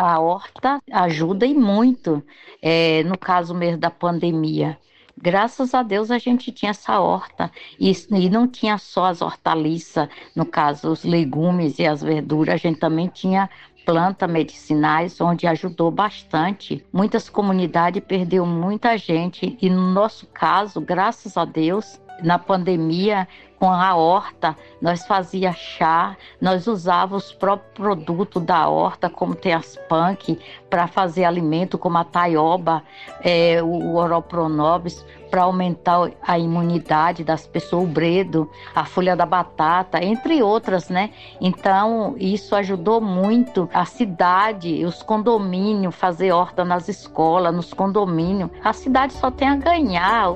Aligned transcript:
a 0.00 0.18
horta 0.18 0.80
ajuda 0.90 1.44
e 1.44 1.52
muito, 1.52 2.22
é, 2.62 3.02
no 3.04 3.18
caso 3.18 3.54
mesmo 3.54 3.78
da 3.78 3.90
pandemia. 3.90 4.78
Graças 5.22 5.74
a 5.74 5.82
Deus 5.82 6.10
a 6.10 6.16
gente 6.16 6.50
tinha 6.50 6.70
essa 6.70 6.98
horta 6.98 7.50
e, 7.78 7.92
e 8.10 8.30
não 8.30 8.48
tinha 8.48 8.78
só 8.78 9.04
as 9.04 9.20
hortaliças, 9.20 10.08
no 10.34 10.46
caso 10.46 10.90
os 10.90 11.04
legumes 11.04 11.78
e 11.78 11.86
as 11.86 12.00
verduras, 12.00 12.54
a 12.54 12.56
gente 12.56 12.80
também 12.80 13.08
tinha 13.08 13.50
plantas 13.84 14.30
medicinais, 14.30 15.20
onde 15.20 15.46
ajudou 15.46 15.90
bastante. 15.90 16.82
Muitas 16.90 17.28
comunidades 17.28 18.02
perdeu 18.02 18.46
muita 18.46 18.96
gente 18.96 19.58
e 19.60 19.68
no 19.68 19.92
nosso 19.92 20.26
caso, 20.28 20.80
graças 20.80 21.36
a 21.36 21.44
Deus, 21.44 22.00
na 22.22 22.38
pandemia, 22.38 23.26
com 23.60 23.70
a 23.70 23.94
horta, 23.94 24.56
nós 24.80 25.06
fazia 25.06 25.52
chá, 25.52 26.16
nós 26.40 26.66
usávamos 26.66 27.26
os 27.26 27.32
próprios 27.32 27.74
produtos 27.74 28.42
da 28.42 28.66
horta, 28.66 29.10
como 29.10 29.34
tem 29.34 29.52
as 29.52 29.76
punk, 29.86 30.38
para 30.70 30.86
fazer 30.86 31.24
alimento, 31.24 31.76
como 31.76 31.98
a 31.98 32.04
taioba, 32.04 32.82
é, 33.22 33.62
o 33.62 33.96
oropronobis, 33.96 35.04
para 35.30 35.42
aumentar 35.42 36.10
a 36.22 36.38
imunidade 36.38 37.22
das 37.22 37.46
pessoas, 37.46 37.84
o 37.84 37.86
bredo, 37.86 38.50
a 38.74 38.86
folha 38.86 39.14
da 39.14 39.26
batata, 39.26 40.02
entre 40.02 40.42
outras, 40.42 40.88
né? 40.88 41.10
Então, 41.38 42.14
isso 42.18 42.56
ajudou 42.56 42.98
muito 42.98 43.68
a 43.74 43.84
cidade, 43.84 44.84
os 44.86 45.02
condomínios, 45.02 45.94
fazer 45.94 46.32
horta 46.32 46.64
nas 46.64 46.88
escolas, 46.88 47.54
nos 47.54 47.74
condomínios. 47.74 48.50
A 48.64 48.72
cidade 48.72 49.12
só 49.12 49.30
tem 49.30 49.48
a 49.48 49.56
ganhar. 49.56 50.34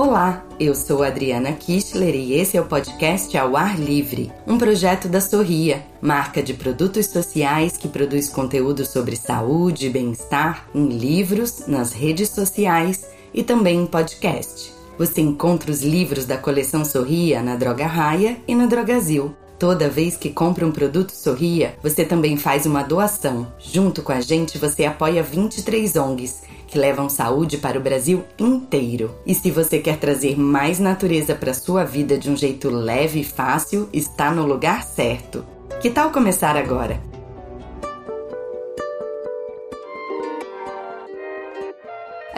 Olá, 0.00 0.46
eu 0.60 0.76
sou 0.76 1.02
Adriana 1.02 1.52
Kistler 1.52 2.14
e 2.14 2.34
esse 2.34 2.56
é 2.56 2.60
o 2.60 2.66
podcast 2.66 3.36
Ao 3.36 3.56
Ar 3.56 3.76
Livre, 3.76 4.30
um 4.46 4.56
projeto 4.56 5.08
da 5.08 5.20
Sorria, 5.20 5.84
marca 6.00 6.40
de 6.40 6.54
produtos 6.54 7.06
sociais 7.06 7.76
que 7.76 7.88
produz 7.88 8.28
conteúdo 8.28 8.86
sobre 8.86 9.16
saúde 9.16 9.88
e 9.88 9.90
bem-estar 9.90 10.68
em 10.72 10.86
livros, 10.86 11.66
nas 11.66 11.92
redes 11.92 12.28
sociais 12.28 13.08
e 13.34 13.42
também 13.42 13.80
em 13.80 13.86
podcast. 13.86 14.72
Você 14.96 15.20
encontra 15.20 15.68
os 15.68 15.82
livros 15.82 16.24
da 16.24 16.38
coleção 16.38 16.84
Sorria 16.84 17.42
na 17.42 17.56
Droga 17.56 17.88
Raia 17.88 18.36
e 18.46 18.54
na 18.54 18.66
Drogazil. 18.66 19.34
Toda 19.58 19.88
vez 19.88 20.16
que 20.16 20.30
compra 20.30 20.64
um 20.64 20.70
produto 20.70 21.10
Sorria, 21.10 21.74
você 21.82 22.04
também 22.04 22.36
faz 22.36 22.64
uma 22.64 22.84
doação. 22.84 23.52
Junto 23.58 24.02
com 24.02 24.12
a 24.12 24.20
gente, 24.20 24.56
você 24.56 24.84
apoia 24.84 25.20
23 25.20 25.96
ONGs 25.96 26.42
que 26.68 26.78
levam 26.78 27.08
saúde 27.08 27.58
para 27.58 27.78
o 27.78 27.82
Brasil 27.82 28.24
inteiro. 28.38 29.10
E 29.26 29.34
se 29.34 29.50
você 29.50 29.78
quer 29.78 29.98
trazer 29.98 30.38
mais 30.38 30.78
natureza 30.78 31.34
para 31.34 31.54
sua 31.54 31.82
vida 31.82 32.16
de 32.16 32.30
um 32.30 32.36
jeito 32.36 32.70
leve 32.70 33.20
e 33.20 33.24
fácil, 33.24 33.88
está 33.92 34.30
no 34.30 34.46
lugar 34.46 34.84
certo. 34.84 35.44
Que 35.80 35.90
tal 35.90 36.12
começar 36.12 36.56
agora? 36.56 37.07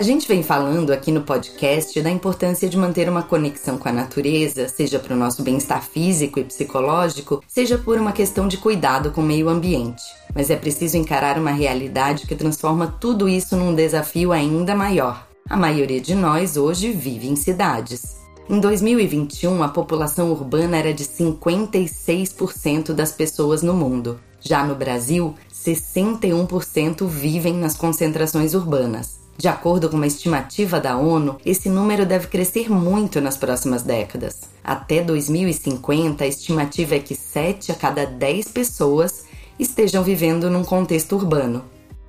A 0.01 0.03
gente 0.03 0.27
vem 0.27 0.43
falando 0.43 0.95
aqui 0.95 1.12
no 1.12 1.20
podcast 1.20 2.01
da 2.01 2.09
importância 2.09 2.67
de 2.70 2.79
manter 2.79 3.06
uma 3.06 3.23
conexão 3.23 3.77
com 3.77 3.87
a 3.87 3.93
natureza, 3.93 4.67
seja 4.67 4.98
para 4.98 5.12
o 5.12 5.19
nosso 5.19 5.42
bem-estar 5.42 5.83
físico 5.83 6.41
e 6.41 6.45
psicológico, 6.45 7.45
seja 7.47 7.77
por 7.77 7.98
uma 7.98 8.11
questão 8.11 8.48
de 8.48 8.57
cuidado 8.57 9.11
com 9.11 9.20
o 9.20 9.25
meio 9.25 9.51
ambiente. 9.51 10.03
Mas 10.34 10.48
é 10.48 10.57
preciso 10.57 10.97
encarar 10.97 11.39
uma 11.39 11.51
realidade 11.51 12.27
que 12.27 12.34
transforma 12.34 12.87
tudo 12.98 13.29
isso 13.29 13.55
num 13.57 13.75
desafio 13.75 14.33
ainda 14.33 14.75
maior. 14.75 15.29
A 15.47 15.55
maioria 15.55 16.01
de 16.01 16.14
nós 16.14 16.57
hoje 16.57 16.92
vive 16.92 17.29
em 17.29 17.37
cidades. 17.37 18.17
Em 18.48 18.59
2021, 18.59 19.62
a 19.62 19.69
população 19.69 20.31
urbana 20.31 20.79
era 20.79 20.95
de 20.95 21.05
56% 21.05 22.95
das 22.95 23.12
pessoas 23.12 23.62
no 23.62 23.75
mundo. 23.75 24.19
Já 24.41 24.64
no 24.64 24.75
Brasil, 24.75 25.35
61% 25.53 27.07
vivem 27.07 27.53
nas 27.53 27.77
concentrações 27.77 28.55
urbanas. 28.55 29.20
De 29.41 29.48
acordo 29.48 29.89
com 29.89 29.96
uma 29.96 30.06
estimativa 30.06 30.78
da 30.78 30.98
ONU, 30.98 31.39
esse 31.46 31.70
número 31.70 32.05
deve 32.05 32.27
crescer 32.27 32.70
muito 32.70 33.23
nas 33.23 33.39
próximas 33.39 33.83
décadas. 33.83 34.42
Até 34.62 35.02
2050, 35.02 36.23
a 36.23 36.27
estimativa 36.27 36.96
é 36.96 36.98
que 36.98 37.14
7 37.14 37.73
a 37.73 37.74
cada 37.74 38.05
10 38.05 38.48
pessoas 38.48 39.24
estejam 39.58 40.05
vivendo 40.05 40.50
num 40.50 40.62
contexto 40.62 41.17
urbano. 41.17 41.64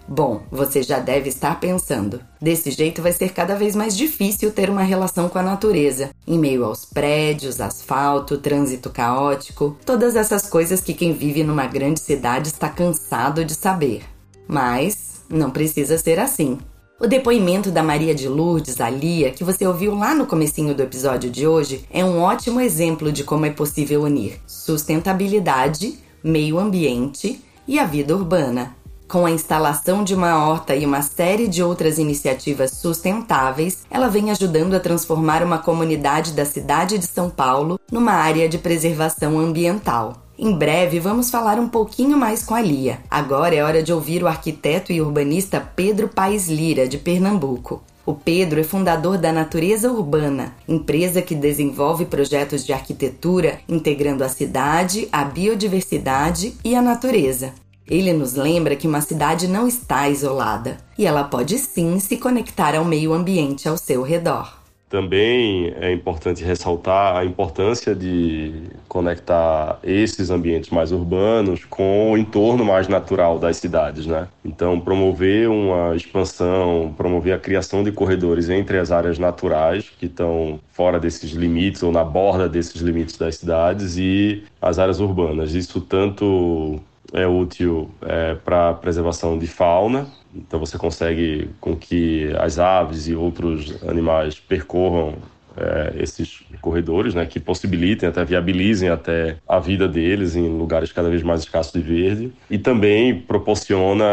Bom, 0.05 0.41
você 0.51 0.83
já 0.83 0.99
deve 0.99 1.29
estar 1.29 1.57
pensando. 1.57 2.19
Desse 2.41 2.69
jeito 2.69 3.01
vai 3.01 3.13
ser 3.13 3.31
cada 3.31 3.55
vez 3.55 3.77
mais 3.77 3.95
difícil 3.95 4.51
ter 4.51 4.69
uma 4.69 4.83
relação 4.83 5.29
com 5.29 5.39
a 5.39 5.43
natureza, 5.43 6.09
em 6.27 6.37
meio 6.37 6.65
aos 6.65 6.83
prédios, 6.83 7.61
asfalto, 7.61 8.39
trânsito 8.39 8.89
caótico, 8.89 9.77
todas 9.85 10.17
essas 10.17 10.49
coisas 10.49 10.81
que 10.81 10.93
quem 10.93 11.13
vive 11.13 11.45
numa 11.45 11.65
grande 11.65 12.01
cidade 12.01 12.49
está 12.49 12.67
cansado 12.67 13.45
de 13.45 13.55
saber. 13.55 14.03
Mas 14.45 15.21
não 15.29 15.49
precisa 15.49 15.97
ser 15.97 16.19
assim. 16.19 16.59
O 17.01 17.07
depoimento 17.07 17.71
da 17.71 17.81
Maria 17.81 18.13
de 18.13 18.27
Lourdes, 18.27 18.79
a 18.79 18.87
Lia, 18.87 19.31
que 19.31 19.43
você 19.43 19.65
ouviu 19.65 19.95
lá 19.95 20.13
no 20.13 20.27
comecinho 20.27 20.75
do 20.75 20.83
episódio 20.83 21.31
de 21.31 21.47
hoje, 21.47 21.83
é 21.89 22.05
um 22.05 22.21
ótimo 22.21 22.61
exemplo 22.61 23.11
de 23.11 23.23
como 23.23 23.43
é 23.43 23.49
possível 23.49 24.03
unir 24.03 24.39
sustentabilidade, 24.45 25.97
meio 26.23 26.59
ambiente 26.59 27.43
e 27.67 27.79
a 27.79 27.85
vida 27.85 28.15
urbana. 28.15 28.75
Com 29.07 29.25
a 29.25 29.31
instalação 29.31 30.03
de 30.03 30.13
uma 30.13 30.45
horta 30.45 30.75
e 30.75 30.85
uma 30.85 31.01
série 31.01 31.47
de 31.47 31.63
outras 31.63 31.97
iniciativas 31.97 32.69
sustentáveis, 32.69 33.79
ela 33.89 34.07
vem 34.07 34.29
ajudando 34.29 34.75
a 34.75 34.79
transformar 34.79 35.41
uma 35.41 35.57
comunidade 35.57 36.33
da 36.33 36.45
cidade 36.45 36.99
de 36.99 37.07
São 37.07 37.31
Paulo 37.31 37.79
numa 37.91 38.13
área 38.13 38.47
de 38.47 38.59
preservação 38.59 39.39
ambiental. 39.39 40.20
Em 40.43 40.53
breve 40.53 40.99
vamos 40.99 41.29
falar 41.29 41.59
um 41.59 41.69
pouquinho 41.69 42.17
mais 42.17 42.41
com 42.41 42.55
a 42.55 42.61
Lia. 42.61 42.97
Agora 43.11 43.53
é 43.53 43.63
hora 43.63 43.83
de 43.83 43.93
ouvir 43.93 44.23
o 44.23 44.27
arquiteto 44.27 44.91
e 44.91 44.99
urbanista 44.99 45.61
Pedro 45.75 46.07
Paes 46.07 46.47
Lira, 46.47 46.87
de 46.87 46.97
Pernambuco. 46.97 47.83
O 48.03 48.15
Pedro 48.15 48.59
é 48.59 48.63
fundador 48.63 49.19
da 49.19 49.31
Natureza 49.31 49.91
Urbana, 49.91 50.55
empresa 50.67 51.21
que 51.21 51.35
desenvolve 51.35 52.05
projetos 52.05 52.65
de 52.65 52.73
arquitetura 52.73 53.59
integrando 53.69 54.23
a 54.23 54.29
cidade, 54.29 55.07
a 55.11 55.23
biodiversidade 55.23 56.55
e 56.65 56.73
a 56.73 56.81
natureza. 56.81 57.53
Ele 57.87 58.11
nos 58.11 58.33
lembra 58.33 58.75
que 58.75 58.87
uma 58.87 59.01
cidade 59.01 59.47
não 59.47 59.67
está 59.67 60.09
isolada 60.09 60.77
e 60.97 61.05
ela 61.05 61.23
pode 61.23 61.55
sim 61.59 61.99
se 61.99 62.17
conectar 62.17 62.75
ao 62.75 62.83
meio 62.83 63.13
ambiente 63.13 63.69
ao 63.69 63.77
seu 63.77 64.01
redor. 64.01 64.60
Também 64.91 65.73
é 65.79 65.93
importante 65.93 66.43
ressaltar 66.43 67.15
a 67.15 67.23
importância 67.23 67.95
de 67.95 68.51
conectar 68.89 69.79
esses 69.81 70.29
ambientes 70.29 70.69
mais 70.69 70.91
urbanos 70.91 71.63
com 71.63 72.11
o 72.11 72.17
entorno 72.17 72.65
mais 72.65 72.89
natural 72.89 73.39
das 73.39 73.55
cidades, 73.55 74.05
né? 74.05 74.27
Então, 74.43 74.77
promover 74.81 75.49
uma 75.49 75.95
expansão, 75.95 76.93
promover 76.97 77.33
a 77.33 77.39
criação 77.39 77.85
de 77.85 77.91
corredores 77.93 78.49
entre 78.49 78.77
as 78.77 78.91
áreas 78.91 79.17
naturais 79.17 79.89
que 79.97 80.07
estão 80.07 80.59
fora 80.73 80.99
desses 80.99 81.31
limites 81.31 81.81
ou 81.83 81.91
na 81.93 82.03
borda 82.03 82.49
desses 82.49 82.81
limites 82.81 83.15
das 83.15 83.37
cidades 83.37 83.97
e 83.97 84.43
as 84.61 84.77
áreas 84.77 84.99
urbanas. 84.99 85.55
Isso 85.55 85.79
tanto 85.79 86.81
é 87.13 87.25
útil 87.25 87.89
é, 88.01 88.35
para 88.35 88.73
preservação 88.73 89.39
de 89.39 89.47
fauna, 89.47 90.05
então 90.35 90.59
você 90.59 90.77
consegue 90.77 91.49
com 91.59 91.75
que 91.75 92.31
as 92.39 92.59
aves 92.59 93.07
e 93.07 93.15
outros 93.15 93.83
animais 93.83 94.39
percorram 94.39 95.15
é, 95.57 95.93
esses 96.01 96.43
corredores, 96.61 97.13
né, 97.13 97.25
que 97.25 97.39
possibilitem, 97.39 98.07
até 98.07 98.23
viabilizem 98.23 98.89
até 98.89 99.37
a 99.47 99.59
vida 99.59 99.87
deles 99.87 100.35
em 100.35 100.47
lugares 100.47 100.91
cada 100.91 101.09
vez 101.09 101.23
mais 101.23 101.41
escassos 101.41 101.73
de 101.73 101.81
verde. 101.81 102.31
E 102.49 102.57
também 102.57 103.19
proporciona 103.19 104.05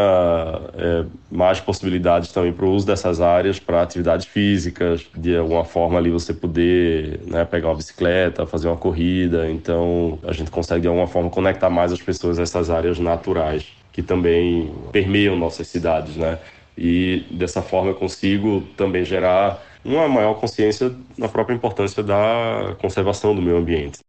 é, 0.77 1.05
mais 1.31 1.59
possibilidades 1.59 2.31
também 2.31 2.51
para 2.51 2.65
o 2.65 2.73
uso 2.73 2.85
dessas 2.85 3.21
áreas 3.21 3.59
para 3.59 3.81
atividades 3.81 4.25
físicas, 4.25 5.05
de 5.15 5.37
alguma 5.37 5.63
forma 5.63 5.97
ali 5.97 6.09
você 6.09 6.33
poder 6.33 7.21
né, 7.25 7.45
pegar 7.45 7.69
uma 7.69 7.75
bicicleta, 7.75 8.45
fazer 8.45 8.67
uma 8.67 8.77
corrida, 8.77 9.49
então 9.49 10.19
a 10.23 10.33
gente 10.33 10.51
consegue 10.51 10.81
de 10.81 10.87
alguma 10.87 11.07
forma 11.07 11.29
conectar 11.29 11.69
mais 11.69 11.91
as 11.91 12.01
pessoas 12.01 12.39
a 12.39 12.43
essas 12.43 12.69
áreas 12.69 12.99
naturais 12.99 13.78
que 13.91 14.01
também 14.03 14.73
permeiam 14.91 15.35
nossas 15.35 15.67
cidades, 15.67 16.15
né? 16.17 16.39
E 16.77 17.25
dessa 17.31 17.61
forma 17.61 17.91
eu 17.91 17.95
consigo 17.95 18.61
também 18.77 19.03
gerar 19.03 19.61
uma 19.83 20.07
maior 20.07 20.35
consciência 20.35 20.95
na 21.17 21.27
própria 21.27 21.55
importância 21.55 22.03
da 22.03 22.75
conservação 22.79 23.35
do 23.35 23.41
meio 23.41 23.57
ambiente. 23.57 23.99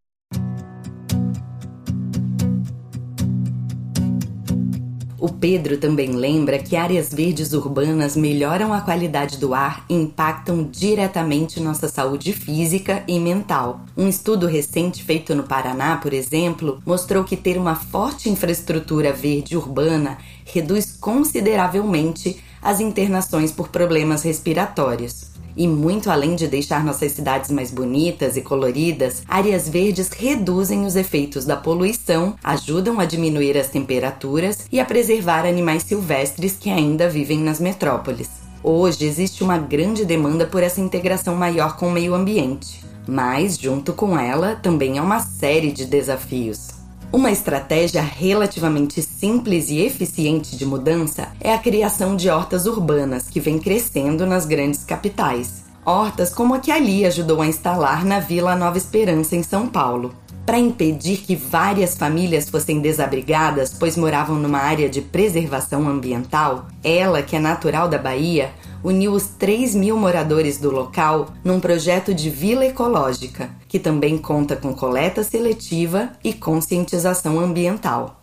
O 5.20 5.28
Pedro 5.28 5.76
também 5.76 6.12
lembra 6.12 6.58
que 6.58 6.75
áreas 6.75 7.12
verdes 7.12 7.52
urbanas 7.52 8.17
melhoram 8.17 8.72
a 8.72 8.81
qualidade 8.81 9.37
do 9.37 9.52
ar 9.52 9.84
e 9.87 9.94
impactam 9.94 10.62
diretamente 10.64 11.61
nossa 11.61 11.88
saúde 11.88 12.32
física 12.32 13.05
e 13.06 13.20
mental. 13.20 13.82
Um 13.94 14.08
estudo 14.08 14.46
recente 14.46 15.05
feito 15.05 15.34
no 15.34 15.43
Paraná, 15.43 15.99
por 15.99 16.14
exemplo, 16.14 16.81
mostrou 16.87 17.22
que 17.22 17.37
ter 17.37 17.58
uma 17.58 17.76
forte 17.76 18.31
infraestrutura 18.31 19.12
verde 19.12 19.58
urbana 19.58 20.17
reduz 20.46 20.96
consideravelmente 20.99 22.43
as 22.62 22.81
internações 22.81 23.52
por 23.52 23.69
problemas 23.69 24.23
respiratórios. 24.23 25.26
E 25.61 25.69
muito 25.69 26.11
além 26.11 26.37
de 26.37 26.47
deixar 26.47 26.83
nossas 26.83 27.12
cidades 27.12 27.51
mais 27.51 27.71
bonitas 27.71 28.35
e 28.35 28.41
coloridas, 28.41 29.23
áreas 29.29 29.69
verdes 29.69 30.09
reduzem 30.09 30.87
os 30.87 30.97
efeitos 30.97 31.45
da 31.45 31.55
poluição, 31.55 32.35
ajudam 32.43 32.99
a 32.99 33.05
diminuir 33.05 33.59
as 33.59 33.67
temperaturas 33.67 34.61
e 34.73 34.81
a 34.81 34.87
preservar 34.87 35.45
animais 35.45 35.83
silvestres 35.83 36.57
que 36.59 36.71
ainda 36.71 37.11
vivem 37.11 37.41
nas 37.41 37.61
metrópoles. 37.61 38.31
Hoje 38.65 39.05
existe 39.05 39.45
uma 39.45 39.59
grande 39.59 40.07
demanda 40.07 40.47
por 40.47 40.62
essa 40.62 40.81
integração 40.81 41.37
maior 41.37 41.77
com 41.77 41.89
o 41.89 41.93
meio 41.93 42.15
ambiente, 42.15 42.83
mas 43.07 43.59
junto 43.59 43.93
com 43.93 44.19
ela 44.19 44.57
também 44.57 44.99
há 44.99 45.03
uma 45.03 45.21
série 45.21 45.73
de 45.73 45.85
desafios. 45.85 46.80
Uma 47.12 47.33
estratégia 47.33 48.03
relativamente 48.03 49.03
simples 49.03 49.69
e 49.69 49.81
eficiente 49.81 50.57
de 50.57 50.65
mudança 50.65 51.27
é 51.41 51.53
a 51.53 51.59
criação 51.59 52.15
de 52.15 52.31
hortas 52.31 52.67
urbanas 52.67 53.29
que 53.29 53.41
vem 53.41 53.59
crescendo 53.59 54.25
nas 54.25 54.47
grandes 54.47 54.85
capitais. 54.85 55.65
Hortas 55.85 56.33
como 56.33 56.55
a 56.55 56.61
que 56.61 56.71
Ali 56.71 57.05
ajudou 57.05 57.43
a 57.43 57.49
instalar 57.49 58.05
na 58.05 58.21
Vila 58.21 58.55
Nova 58.55 58.79
Esperança, 58.79 59.35
em 59.35 59.43
São 59.43 59.67
Paulo. 59.67 60.15
Para 60.47 60.61
impedir 60.61 61.17
que 61.17 61.35
várias 61.35 61.97
famílias 61.97 62.49
fossem 62.49 62.79
desabrigadas, 62.79 63.75
pois 63.77 63.97
moravam 63.97 64.37
numa 64.37 64.59
área 64.59 64.89
de 64.89 65.01
preservação 65.01 65.89
ambiental, 65.89 66.69
ela, 66.85 67.23
que 67.23 67.35
é 67.35 67.41
natural 67.41 67.89
da 67.89 67.99
Bahia, 67.99 68.53
uniu 68.82 69.12
os 69.12 69.29
3 69.29 69.75
mil 69.75 69.97
moradores 69.97 70.59
do 70.59 70.71
local 70.71 71.29
num 71.44 71.61
projeto 71.61 72.15
de 72.15 72.31
vila 72.31 72.65
ecológica, 72.65 73.50
que 73.69 73.79
também 73.79 74.19
conta 74.19 74.56
com 74.56 74.75
coleta 74.75 75.23
seletiva 75.23 76.12
e 76.25 76.32
conscientização 76.32 77.38
ambiental. 77.38 78.23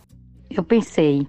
Eu 0.50 0.62
pensei, 0.62 1.26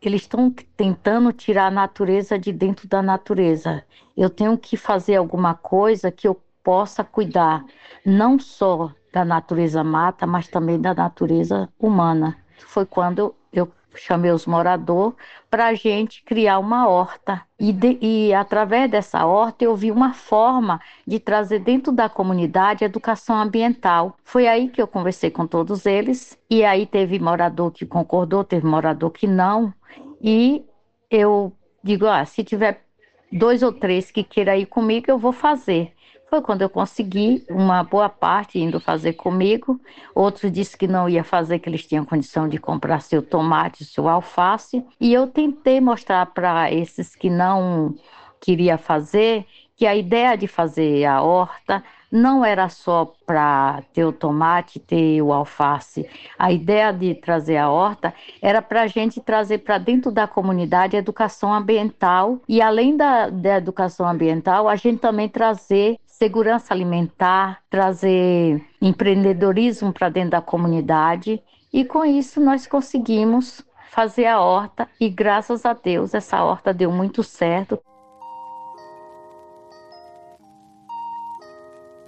eles 0.00 0.22
estão 0.22 0.54
tentando 0.76 1.32
tirar 1.32 1.66
a 1.66 1.70
natureza 1.70 2.38
de 2.38 2.52
dentro 2.52 2.88
da 2.88 3.02
natureza. 3.02 3.84
Eu 4.16 4.28
tenho 4.28 4.56
que 4.58 4.76
fazer 4.76 5.16
alguma 5.16 5.54
coisa 5.54 6.10
que 6.10 6.26
eu 6.26 6.40
possa 6.62 7.04
cuidar, 7.04 7.64
não 8.04 8.38
só 8.38 8.90
da 9.12 9.24
natureza 9.24 9.84
mata, 9.84 10.26
mas 10.26 10.48
também 10.48 10.80
da 10.80 10.94
natureza 10.94 11.68
humana. 11.78 12.36
Foi 12.66 12.86
quando 12.86 13.34
eu 13.52 13.70
chamei 13.94 14.30
os 14.30 14.46
moradores 14.46 15.14
para 15.50 15.66
a 15.66 15.74
gente 15.74 16.22
criar 16.22 16.58
uma 16.58 16.88
horta. 16.88 17.42
E, 17.58 17.72
de, 17.72 17.98
e 18.00 18.34
através 18.34 18.90
dessa 18.90 19.24
horta 19.26 19.64
eu 19.64 19.76
vi 19.76 19.90
uma 19.90 20.14
forma 20.14 20.80
de 21.06 21.18
trazer 21.20 21.60
dentro 21.60 21.92
da 21.92 22.08
comunidade 22.08 22.84
educação 22.84 23.36
ambiental. 23.36 24.16
Foi 24.24 24.46
aí 24.46 24.68
que 24.68 24.80
eu 24.80 24.86
conversei 24.86 25.30
com 25.30 25.46
todos 25.46 25.86
eles, 25.86 26.38
e 26.50 26.64
aí 26.64 26.86
teve 26.86 27.18
morador 27.18 27.70
que 27.70 27.86
concordou, 27.86 28.44
teve 28.44 28.66
morador 28.66 29.10
que 29.10 29.26
não. 29.26 29.72
E 30.20 30.64
eu 31.10 31.52
digo, 31.82 32.06
ah, 32.06 32.24
se 32.24 32.42
tiver 32.42 32.82
dois 33.30 33.62
ou 33.62 33.72
três 33.72 34.10
que 34.10 34.22
queiram 34.22 34.54
ir 34.54 34.66
comigo, 34.66 35.06
eu 35.08 35.18
vou 35.18 35.32
fazer. 35.32 35.92
Foi 36.32 36.40
quando 36.40 36.62
eu 36.62 36.70
consegui 36.70 37.44
uma 37.50 37.84
boa 37.84 38.08
parte 38.08 38.58
indo 38.58 38.80
fazer 38.80 39.12
comigo. 39.12 39.78
Outros 40.14 40.50
disse 40.50 40.74
que 40.78 40.86
não 40.86 41.06
ia 41.06 41.22
fazer, 41.22 41.58
que 41.58 41.68
eles 41.68 41.86
tinham 41.86 42.06
condição 42.06 42.48
de 42.48 42.56
comprar 42.56 43.02
seu 43.02 43.20
tomate, 43.20 43.84
seu 43.84 44.08
alface. 44.08 44.82
E 44.98 45.12
eu 45.12 45.26
tentei 45.26 45.78
mostrar 45.78 46.24
para 46.24 46.72
esses 46.72 47.14
que 47.14 47.28
não 47.28 47.94
queria 48.40 48.78
fazer 48.78 49.44
que 49.76 49.86
a 49.86 49.94
ideia 49.94 50.34
de 50.34 50.46
fazer 50.46 51.04
a 51.04 51.20
horta 51.20 51.84
não 52.10 52.42
era 52.42 52.68
só 52.70 53.12
para 53.26 53.82
ter 53.92 54.04
o 54.04 54.12
tomate, 54.12 54.80
ter 54.80 55.20
o 55.20 55.34
alface. 55.34 56.08
A 56.38 56.50
ideia 56.50 56.92
de 56.92 57.14
trazer 57.14 57.58
a 57.58 57.70
horta 57.70 58.14
era 58.40 58.62
para 58.62 58.82
a 58.82 58.86
gente 58.86 59.20
trazer 59.20 59.58
para 59.58 59.76
dentro 59.76 60.10
da 60.10 60.26
comunidade 60.26 60.96
a 60.96 60.98
educação 60.98 61.52
ambiental 61.52 62.40
e 62.48 62.62
além 62.62 62.96
da, 62.96 63.28
da 63.28 63.56
educação 63.56 64.08
ambiental, 64.08 64.68
a 64.68 64.76
gente 64.76 64.98
também 64.98 65.28
trazer 65.28 65.98
segurança 66.22 66.72
alimentar, 66.72 67.58
trazer 67.68 68.64
empreendedorismo 68.80 69.92
para 69.92 70.08
dentro 70.08 70.30
da 70.30 70.40
comunidade 70.40 71.42
e 71.72 71.84
com 71.84 72.04
isso 72.04 72.40
nós 72.40 72.64
conseguimos 72.64 73.60
fazer 73.90 74.26
a 74.26 74.40
horta 74.40 74.88
e 75.00 75.08
graças 75.10 75.66
a 75.66 75.72
Deus 75.72 76.14
essa 76.14 76.40
horta 76.44 76.72
deu 76.72 76.92
muito 76.92 77.24
certo. 77.24 77.76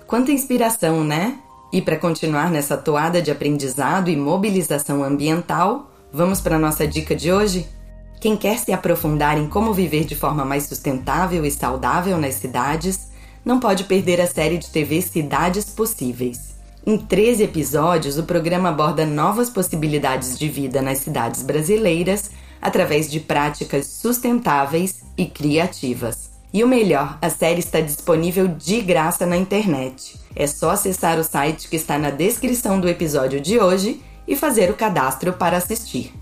Quanta 0.06 0.30
inspiração, 0.30 1.02
né? 1.02 1.36
E 1.72 1.82
para 1.82 1.96
continuar 1.96 2.52
nessa 2.52 2.76
toada 2.76 3.20
de 3.20 3.32
aprendizado 3.32 4.08
e 4.08 4.16
mobilização 4.16 5.02
ambiental, 5.02 5.90
vamos 6.12 6.40
para 6.40 6.56
nossa 6.56 6.86
dica 6.86 7.16
de 7.16 7.32
hoje? 7.32 7.68
Quem 8.20 8.36
quer 8.36 8.58
se 8.58 8.72
aprofundar 8.72 9.36
em 9.36 9.48
como 9.48 9.74
viver 9.74 10.04
de 10.04 10.14
forma 10.14 10.44
mais 10.44 10.66
sustentável 10.66 11.44
e 11.44 11.50
saudável 11.50 12.16
nas 12.16 12.34
cidades, 12.34 13.03
não 13.44 13.60
pode 13.60 13.84
perder 13.84 14.20
a 14.20 14.26
série 14.26 14.58
de 14.58 14.70
TV 14.70 15.02
Cidades 15.02 15.66
Possíveis. 15.66 16.54
Em 16.86 16.96
13 16.98 17.44
episódios, 17.44 18.18
o 18.18 18.24
programa 18.24 18.68
aborda 18.68 19.06
novas 19.06 19.50
possibilidades 19.50 20.38
de 20.38 20.48
vida 20.48 20.82
nas 20.82 20.98
cidades 20.98 21.42
brasileiras 21.42 22.30
através 22.60 23.10
de 23.10 23.20
práticas 23.20 23.86
sustentáveis 23.86 25.02
e 25.16 25.26
criativas. 25.26 26.30
E 26.52 26.62
o 26.62 26.68
melhor, 26.68 27.18
a 27.20 27.28
série 27.28 27.60
está 27.60 27.80
disponível 27.80 28.48
de 28.48 28.80
graça 28.80 29.26
na 29.26 29.36
internet. 29.36 30.18
É 30.36 30.46
só 30.46 30.70
acessar 30.70 31.18
o 31.18 31.24
site 31.24 31.68
que 31.68 31.76
está 31.76 31.98
na 31.98 32.10
descrição 32.10 32.80
do 32.80 32.88
episódio 32.88 33.40
de 33.40 33.58
hoje 33.58 34.00
e 34.26 34.36
fazer 34.36 34.70
o 34.70 34.74
cadastro 34.74 35.32
para 35.32 35.56
assistir. 35.56 36.12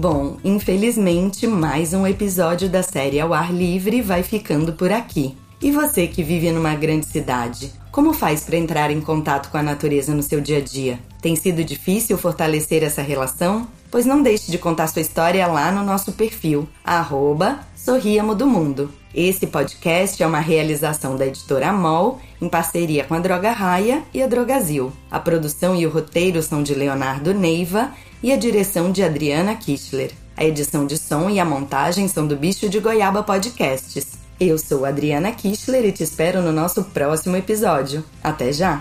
Bom, 0.00 0.38
infelizmente, 0.42 1.46
mais 1.46 1.92
um 1.92 2.06
episódio 2.06 2.70
da 2.70 2.82
série 2.82 3.20
Ao 3.20 3.34
Ar 3.34 3.52
Livre 3.52 4.00
vai 4.00 4.22
ficando 4.22 4.72
por 4.72 4.90
aqui. 4.90 5.36
E 5.60 5.70
você 5.70 6.06
que 6.06 6.22
vive 6.22 6.50
numa 6.50 6.74
grande 6.74 7.04
cidade, 7.04 7.70
como 7.92 8.14
faz 8.14 8.42
para 8.44 8.56
entrar 8.56 8.90
em 8.90 8.98
contato 8.98 9.50
com 9.50 9.58
a 9.58 9.62
natureza 9.62 10.14
no 10.14 10.22
seu 10.22 10.40
dia 10.40 10.56
a 10.56 10.60
dia? 10.62 10.98
Tem 11.20 11.36
sido 11.36 11.62
difícil 11.62 12.16
fortalecer 12.16 12.82
essa 12.82 13.02
relação? 13.02 13.68
Pois 13.90 14.06
não 14.06 14.22
deixe 14.22 14.50
de 14.50 14.58
contar 14.58 14.86
sua 14.86 15.02
história 15.02 15.46
lá 15.46 15.72
no 15.72 15.82
nosso 15.82 16.12
perfil, 16.12 16.68
arroba 16.84 17.60
Sorriamo 17.74 18.34
do 18.34 18.46
Mundo. 18.46 18.92
Esse 19.12 19.46
podcast 19.48 20.22
é 20.22 20.26
uma 20.26 20.38
realização 20.38 21.16
da 21.16 21.26
editora 21.26 21.72
MOL 21.72 22.20
em 22.40 22.48
parceria 22.48 23.02
com 23.02 23.14
a 23.14 23.18
Droga 23.18 23.50
Raia 23.50 24.04
e 24.14 24.22
a 24.22 24.28
Drogazil. 24.28 24.92
A 25.10 25.18
produção 25.18 25.74
e 25.74 25.84
o 25.84 25.90
roteiro 25.90 26.40
são 26.42 26.62
de 26.62 26.74
Leonardo 26.74 27.34
Neiva 27.34 27.90
e 28.22 28.32
a 28.32 28.36
direção 28.36 28.92
de 28.92 29.02
Adriana 29.02 29.56
Kistler. 29.56 30.12
A 30.36 30.44
edição 30.44 30.86
de 30.86 30.96
som 30.96 31.28
e 31.28 31.40
a 31.40 31.44
montagem 31.44 32.06
são 32.06 32.26
do 32.26 32.36
Bicho 32.36 32.68
de 32.68 32.78
Goiaba 32.78 33.24
Podcasts. 33.24 34.20
Eu 34.38 34.56
sou 34.56 34.84
Adriana 34.84 35.32
Kistler 35.32 35.84
e 35.84 35.92
te 35.92 36.04
espero 36.04 36.40
no 36.40 36.52
nosso 36.52 36.84
próximo 36.84 37.36
episódio. 37.36 38.04
Até 38.22 38.52
já! 38.52 38.78